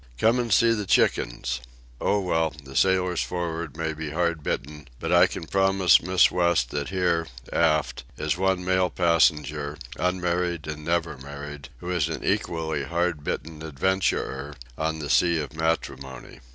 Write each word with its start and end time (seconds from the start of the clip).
—Come 0.17 0.39
and 0.39 0.51
see 0.51 0.71
the 0.73 0.87
chickens! 0.87 1.61
Oh, 1.99 2.19
well, 2.21 2.51
the 2.63 2.75
sailors 2.75 3.21
for'ard 3.21 3.77
may 3.77 3.93
be 3.93 4.09
hard 4.09 4.41
bitten, 4.41 4.87
but 4.99 5.11
I 5.11 5.27
can 5.27 5.45
promise 5.45 6.01
Miss 6.01 6.31
West 6.31 6.71
that 6.71 6.89
here, 6.89 7.27
aft, 7.53 8.03
is 8.17 8.35
one 8.35 8.65
male 8.65 8.89
passenger, 8.89 9.77
unmarried 9.99 10.65
and 10.65 10.83
never 10.83 11.19
married, 11.19 11.69
who 11.81 11.91
is 11.91 12.09
an 12.09 12.23
equally 12.23 12.83
hard 12.85 13.23
bitten 13.23 13.61
adventurer 13.61 14.55
on 14.75 14.97
the 14.97 15.09
sea 15.11 15.39
of 15.39 15.53
matrimony. 15.55 16.39